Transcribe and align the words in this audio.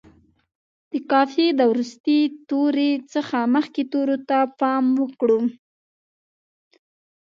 د 0.91 0.93
قافیې 1.11 1.47
د 1.55 1.61
وروستي 1.71 2.19
توري 2.49 2.91
څخه 3.13 3.37
مخکې 3.55 3.81
تورو 3.91 4.17
ته 4.29 4.39
پام 4.59 4.85
وکړو. 5.01 5.41